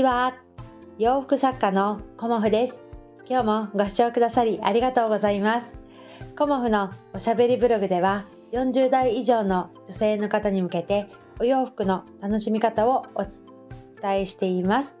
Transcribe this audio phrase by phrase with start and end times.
[0.00, 0.34] ちは。
[0.98, 2.80] 洋服作家のコモフです。
[3.28, 5.74] 今日もご視聴くださりありがとうございます。
[6.38, 13.24] コモフのおしゃべりブログでは40代以上の女性の方に向けてお洋服の楽しみ方をお
[14.00, 14.96] 伝えしています。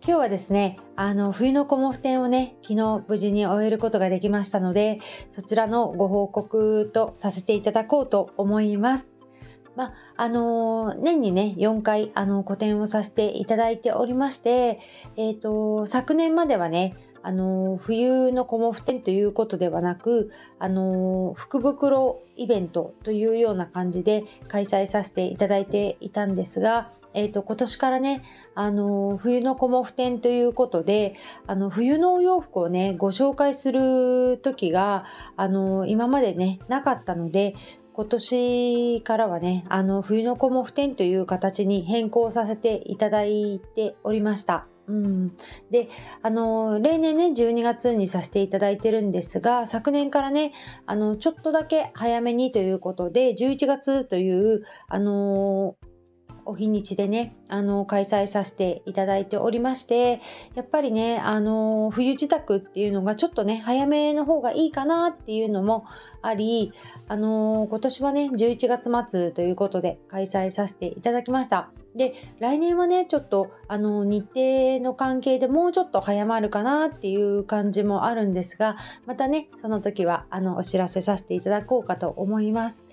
[0.00, 9.15] 今日はですね、あの、冬のコモフ展をね、昨日無事に終えることができましたので、そちらのご報告とさせていただこうと思います。
[9.76, 14.80] まあ、あのー、年にね、4回、あの、個展をさせていただいておりまして、
[15.16, 16.94] え、ー、と、昨年まではね、
[17.26, 20.30] あの冬のコモフ展ということではなく、
[20.60, 28.22] あの福袋イベントというような感じで開催させていただいていたんですが、えーと、今年からね、
[28.54, 31.16] あの冬のコモフ展ということで
[31.48, 35.04] あの冬のお洋服をねご紹介する時が
[35.36, 37.56] あの今までねなかったので
[37.96, 44.66] 今年からはね、あの冬の子も不転という形に変更させていただいておりました。
[44.86, 45.36] うん、
[45.70, 45.88] で
[46.22, 50.52] あの例年ね12月にさせていただいてるんですが昨年からね
[50.84, 55.76] あのちょっとだけ早めにということで11月というあの
[56.46, 60.20] お日にちでねあの開催させていただいておりまして
[60.54, 65.84] やっぱりねあの冬支度っていうのがちょっとね早めの方がいいかなっていうのも
[66.22, 66.72] あり
[67.08, 71.70] あの今年はね11月末ということで開催させていただきました。
[71.96, 82.84] で来年はねちょっとあの日程の関係でもうちょっと早まるかなっていう感じもあるんですがまたねその時はあのお知らせさせていただこうかと思います。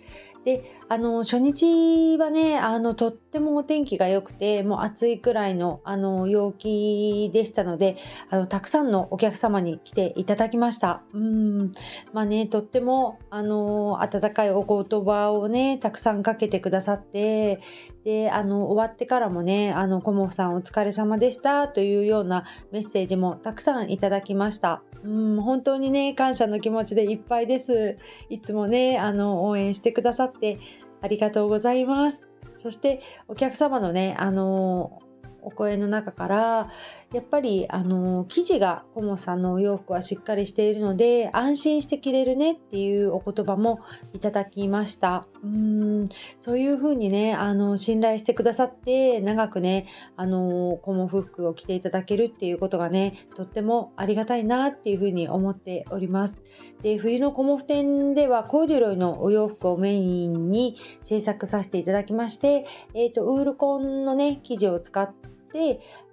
[0.45, 7.97] であの初日はねあのとってもお天気が良くてもう暑いくらいのあの陽気でしたので
[8.29, 11.01] あのたくさんのお客様に来ていただきました。
[11.13, 11.71] うん。
[12.11, 17.61] まあねとってもあの温かいお言葉をねたくさんかけてくださって
[18.03, 24.83] であの終わってからもねあのコモフさんお疲れ様でしたというようなメッセージもたくさんいただきました。
[25.03, 25.41] うん。
[25.41, 27.97] 本当にね感謝の気持ちでいっぱいです。
[28.29, 30.59] いつもねあの応援してくださって
[31.01, 32.27] ありがとうございます。
[32.57, 35.01] そしてお客様のねあの
[35.45, 36.71] お声の中から
[37.13, 43.79] やっぱりあの生地がコモさんのお洋服はしっかりしているので安心して着れるねっていうお言葉も
[44.13, 45.27] いただきました。
[45.43, 46.05] うん。
[46.39, 56.37] そういう風にねあの信頼してくださって長くねあのコモ服を着ていただけるっていうことがねとってもありがたいなっていう風に思っております。
[56.81, 65.32] で冬のコモフ展ではコーデュロイのお洋服をメインに制作させていただきまして、えー、とウールコンのね生地を使って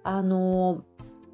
[0.03, 0.83] あの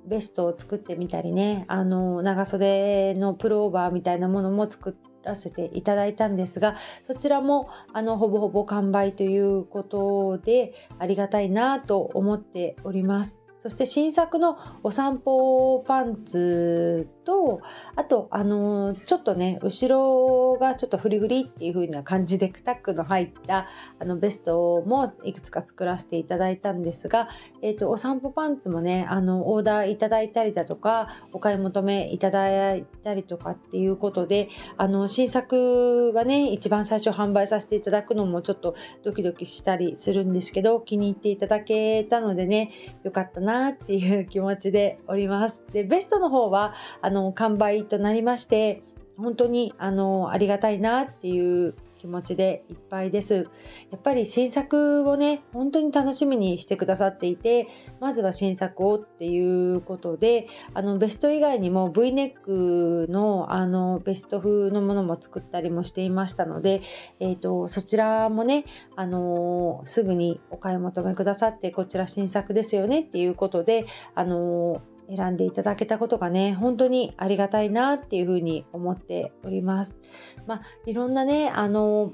[0.06, 13.47] ベストを作ってみたりねあの長袖のプルオーバーみたいなものも作らせていただいたんですがそちらもあのほぼほぼ完売ということでありがたいなと思っております。
[13.60, 17.60] そして新作のお散歩パンツと
[17.96, 23.68] あとあのちょっとね後ろがちょっとフリフリっていう風な感じでタックの入った
[24.00, 27.28] あのベストもいくつか作らせていただいたんですが、
[27.62, 42.72] えーと、お散歩パンツもねあのオーダーいただいたりだとかお買い求めいただいたりとかっていうことであの新作はね一番最初販売させていただくのもちょっとドキドキしたりするんですけど気に入っていただけたのでね
[43.04, 45.64] よかったななっていう気持ちでおります。
[45.72, 48.84] でベストの方はあの完売となりまして
[49.18, 53.48] 本当にあのありがたいなっていう気持ちでいっぱいです。
[53.92, 57.68] やっぱり新作をね、本当に楽しみにしてくださっていて、
[58.00, 66.82] まずは新作をっていうことで、あのベスト以外にも V ネックのあのベスト風のものも作ったりもしていましたので、
[67.20, 68.66] えーと、そちらもね、
[68.96, 73.86] あのすぐにお買い求めくださって、こちら新作ですよねっていうことで、
[74.16, 74.82] あの
[75.16, 79.98] 選んでいただけたことがね、本当にありがたいなっていうふうに思っております。
[80.46, 82.14] まあ、いろんなね、あの、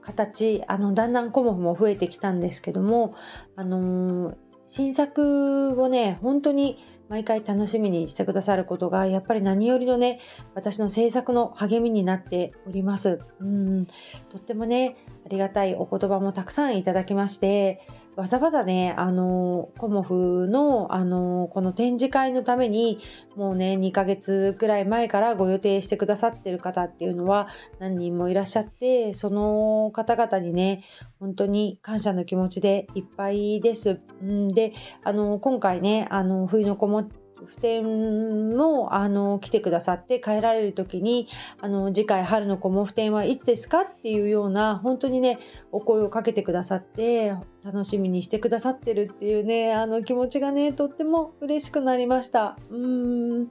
[0.00, 3.14] 形、あの、だんだんコモフも増えてきたんですけども、
[3.56, 4.34] あの
[4.66, 6.76] 新作をね、本当に
[7.08, 10.18] 毎回楽しみにしてくださることが、やっぱり何よりのね、
[10.54, 13.20] 私の制作の励みになっております。
[13.38, 13.82] うん、
[14.28, 17.80] とってもね、ありがたいお言葉もたくさんいただきまして、
[18.16, 22.98] わざわざね、あの、コモフの、あの、この展示会のために、
[23.36, 27.48] もうね、2ヶ月くらい前からご予定してくださってる方っていうのは
[27.78, 30.82] 何人もいらっしゃって、その方々にね、
[31.20, 34.00] 本当に感謝の気持ちでいっぱいです。
[34.24, 34.72] んで、
[35.04, 37.06] あの、今回ね、あの、冬のこも
[37.44, 41.28] 普天もあの来てくださって帰られる時に
[41.60, 45.38] あの次回春の子も普天はいつですかっていうような本当にね
[45.72, 47.34] お声をかけてくださって
[47.64, 52.56] 楽しみにしてくださってるっていうねあの気持ちがねとっても嬉しくなりました。
[52.70, 53.48] うーん。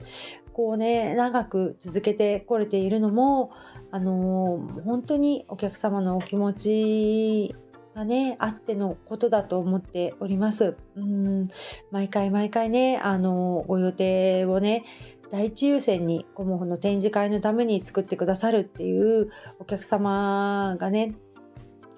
[0.56, 3.52] こうね長く続けてこれているのも
[3.92, 7.56] あの本当にお客様のお気持ち
[7.96, 10.76] がねあってのことだと思っております。
[10.98, 11.48] うん
[11.92, 14.84] 毎回毎回ねあのご予定をね
[15.32, 21.16] 第一優先にコモフの展示会のために作ってくださるっていうお客様がね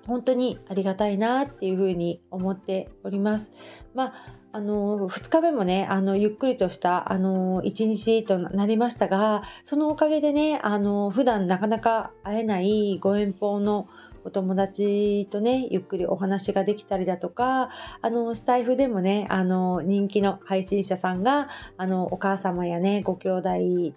[0.06, 3.52] 本当にありがたいなっていうふうに思っております。
[3.96, 4.14] まあ
[4.52, 13.88] あの2日目もねあのゆっくりとしたあの1日となりましたがそのおかげでねあの普段なかなか会えないご遠方の
[14.28, 17.70] お友達とねゆっくりお話ができたりだとか
[18.02, 21.48] あのスタイフでもねあの人気の配信者さんが
[21.78, 23.50] あのお母様やねご兄弟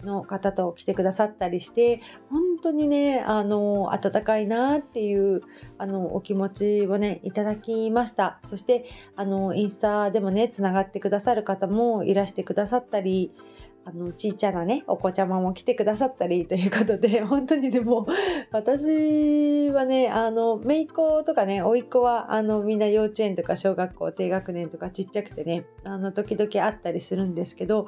[0.05, 1.99] の方と来てくださったりして
[2.29, 5.41] 本当にねあの温かいなっていう
[5.77, 8.39] あのお気持ちをねいただきました。
[8.45, 8.85] そして
[9.17, 13.33] あのインスタでもねつながってくださる方もいらしてくださったり
[13.83, 18.05] あのちいちゃなねお子ちゃまも来てくださったりということで 本当にでも
[18.51, 27.87] 私はねあの姪っ子とかね甥っ子はあのみんな幼稚園とか小学校低学年とかちっちゃくてねあの時々あったりするんですけど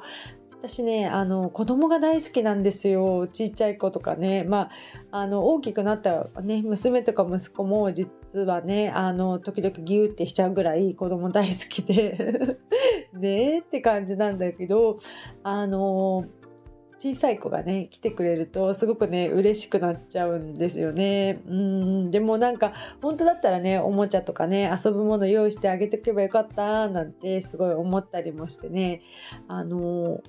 [0.66, 3.28] 私ねあの子供が大好きなんですよ。
[3.30, 4.44] ちっちゃい子とかね。
[4.44, 4.70] ま
[5.10, 12.56] ああの大きくなったね娘とか息子も実はねあの時々ギューってしちゃうぐらい子供大好きで。
[13.12, 14.98] ねえって感じなんだけど
[15.42, 16.24] あの
[16.98, 21.42] 小さい子がね来てくれるとすごくね嬉しくなっちゃうんですよね。
[21.46, 22.10] うん。
[22.10, 22.72] でもなんか
[23.02, 29.02] 本当だったらねおもちゃとかね遊ぶもの用意してあげておけばよかったなんてすごい思ったりもしてね。
[29.46, 30.22] あの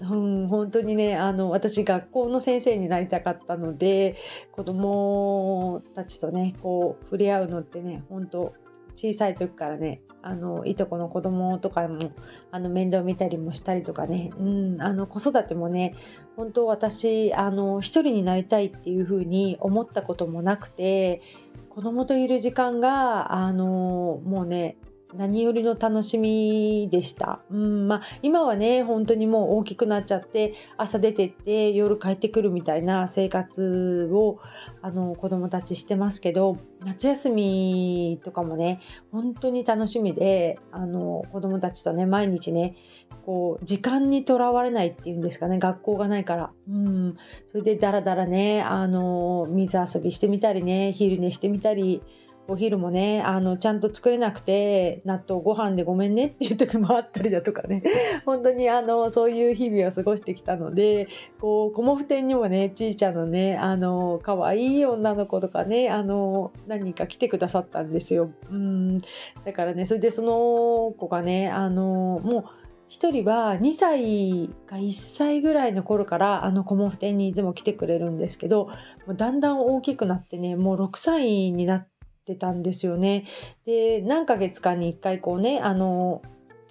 [0.00, 4.16] うん、本当にねあの私学校の先生になりたかったので
[4.52, 8.52] 子どもたちとねこう触れ合うのってね本当
[8.96, 12.12] 小さい時からねあのいとこの子供とかも
[12.50, 15.94] あの面倒見たりもしたりとかね、うん、あの子育てもね
[16.36, 21.20] 本当私あの一人になりたいっていうふうに思ったこともなくて
[21.68, 24.76] 子供といる時間があのもうね
[25.16, 27.40] 何よりの楽しみでした。
[27.50, 34.38] うんまあ、今はね本当にもう大きくなっちゃって朝出てって夜帰ってくるみたいな生活を
[34.82, 38.80] あの子供たちしてますけど夏休みとかもね
[39.12, 42.76] 本当に楽しみであの子供たちとね毎日ね
[43.24, 46.50] こう時間にとらわれないっていうんですかね学校がないから。
[46.68, 52.02] うんそれでだらだらねあの水遊びしてみたりね昼寝してみたり。
[52.46, 57.82] お昼もねあのちゃんと作れなくて納豆ご飯でごめんねっていう時もあったりだとかね
[58.26, 61.08] 本当にあのそういう日々を過ごしてきたので
[61.40, 68.30] こうコモフ店にもねちいちゃんのねあの可愛い女の子とかねあの何人か来てくださったんですよ。
[68.50, 68.98] うん
[69.44, 72.44] だからねそれでその子がねあのもう
[72.90, 78.70] 1人は2歳か1歳ぐらいの頃からあのコモフ店にいつも来てくれるんですけど
[79.08, 81.93] だんだん大きくなってねもう6歳になって
[82.32, 83.24] ったんですよね。
[83.66, 86.22] で何ヶ月かに1回こうねあの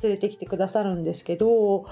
[0.02, 1.86] 連れてきてくださるんですけど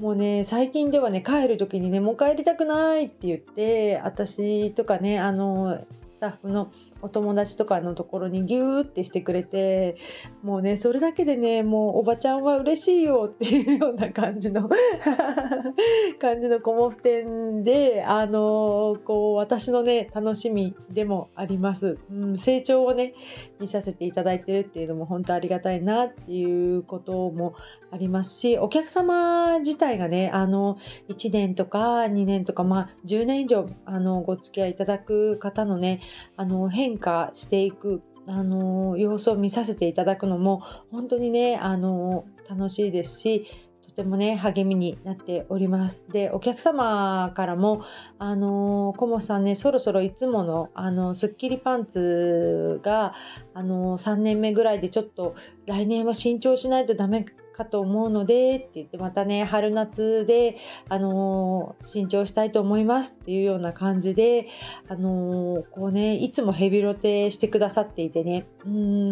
[0.00, 9.96] もうね最近ではね帰る時にねもう帰りたくないって言って私とかねあのスタッフのお友達とかのところにギューってしてくれて
[10.42, 14.68] もうねそれだけでねもうおばちゃんは嬉しいよっていうような感じの
[16.20, 23.14] 感じのコモフ店であのこう私のね楽しみでもあります、うん、成長をね
[23.60, 27.54] 見させていただいてるっていうのも本当ありがたいなっていうことも
[27.90, 36.00] ありますしお客様自体がねあの1年とか2年とかまあ10年以上あのご付き合いいただく方のね
[36.36, 43.46] あの変変化していくあの様子を見させていただくのも本当にねあの楽しいですし
[43.82, 46.06] とてもね励みになっております。
[46.08, 47.82] でお客様からも
[48.18, 53.12] あのコモさんねそろそろいつものあのスッキリパンツが
[53.54, 55.34] あの3年目ぐらいでちょっと
[55.66, 60.56] 来年は新調しないとダメかと思うのでって言ってまたね春夏で
[60.88, 64.48] あの新調したいと思いますっていうような感じで
[64.88, 68.46] あのこうねいつもヘビロテしてくださっていてね。
[68.64, 69.06] うん。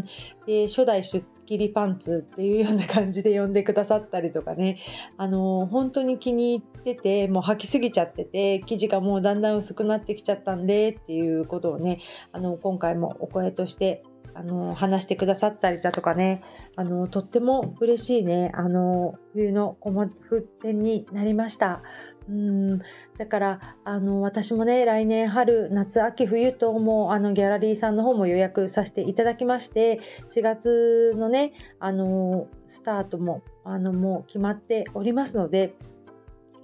[0.47, 4.79] で初代出キリパンツっていうような感じで呼んでくださったりとかね。
[5.17, 12.01] あの本当に気に入っててもう履きすぎちゃってて生地がもうだんだん薄くなってきちゃったんでっていうことをね
[12.33, 14.05] あの今回もお声として
[14.35, 16.43] あの話してくださったりだとかね。
[16.77, 18.51] あのとっても嬉しいね。
[18.55, 21.83] あの冬のコモフ展になりました。
[22.29, 22.79] うん。
[23.21, 30.01] だからあの私もね来年春夏秋冬ともあのギャラリーさんの方も予約させていただきまして
[30.35, 35.75] 4月のねあのスタートもあのもう決まっておりますので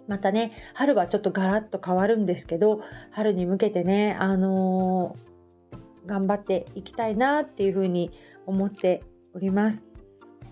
[0.09, 2.81] またね春はちょっとガラッと変わるんですけど
[3.11, 5.15] 春に向けてねあの
[6.07, 8.11] 頑張っていきたいなっていうふうに
[8.47, 9.03] 思って
[9.35, 9.85] おります。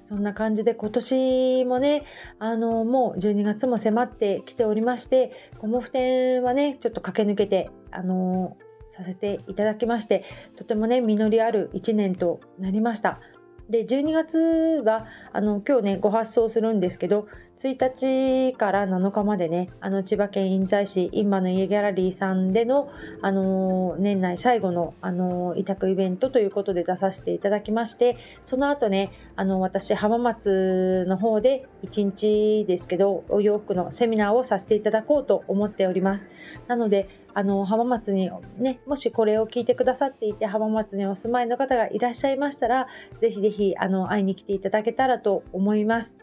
[0.06, 2.04] そんな感じで今年もね、
[2.38, 8.56] あのもう12月も迫ってきておりまして、コモフ展はね、ちょっと駆け抜けて、あの
[8.96, 10.24] させていただきまして、
[10.56, 13.20] とてもね、実りある1年となりました。
[13.68, 14.38] で12月
[14.84, 22.90] はあの今日ねご発送するんですけど1日から7日までねあの千葉県印西市今の家ギャラリーさんでの、
[23.22, 36.30] あのー、年内最後の、あのー、委託イベントということで出させていただきましてその後ねあの私浜松の方で1日ですけどお洋服のセミナーをさせていただこうと思っております。
[36.66, 42.86] なのであの浜松にねもしこれを聞いてくださっていて浜松にお住まいの方がいらっしゃいましたら
[43.20, 46.14] ぜひぜひあの会いに来ていただけたらと思います。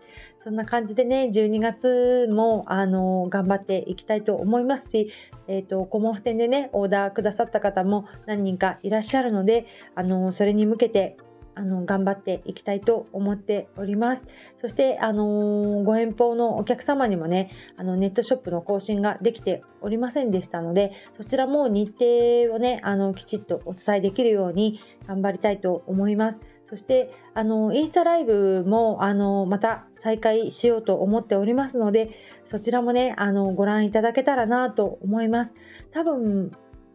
[0.43, 5.11] そんな感じでね、12月もあの頑張っていきたいと思いますし、
[5.47, 11.17] えっ、ー、と、コモフ店でね、オーダーくださった方も何人かいらっしゃるので、あのそれに向けて
[11.53, 14.25] あの頑張っていきたいと思っております。
[14.61, 26.39] そして、あのー、ご遠方のお客様にもね、あのネットショップの更新ができておりませんでしたので、そちらも日程をね、あのきちっとお伝えできるように頑張りたいと思います。
[26.71, 32.11] そしてあのインスタライブもあのまた再開しようと思っておりますので
[32.49, 35.53] そちらもねあのご覧いただけたらなと思います
[35.91, 36.49] 多分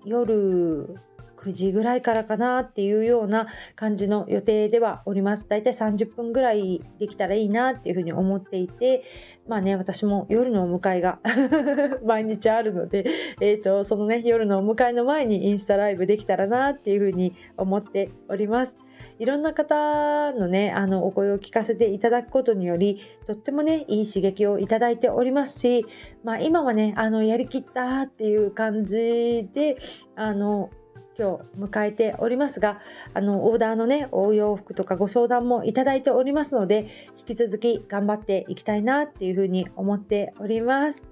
[0.07, 0.95] 夜
[1.37, 5.47] 9時ぐらいからかなっていうような感じの予定ではおります。
[5.47, 9.05] だいたい30分ぐらいできたらいいなっていうふうに思っていて、
[9.47, 11.21] まあね、私も夜のお迎えが
[12.05, 13.05] 毎日あるので、
[13.41, 18.77] えーと、そのね、夜のお迎えの前にインスタライブできたらなっていうふうに思っております。
[19.19, 25.87] いろんな方のねあのお声を聞かせていただくことによりとってもねいい刺激をいただいておりますし、
[26.25, 29.79] まあ、今はねあのやりきったっていう感じで
[30.15, 30.71] あの
[31.19, 32.81] 今日迎えておりますが
[33.15, 41.03] あのオーダーのねお洋服とかご相談もいただいておりますので引き続き頑張っていきたいなっていうふうに思っております。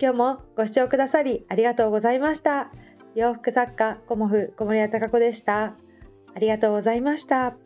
[0.00, 2.70] 今日もご視聴くださりありがとうございました。
[3.14, 5.87] 洋服作家コモフ小森屋隆子でした。
[6.38, 7.56] ありがとうございました。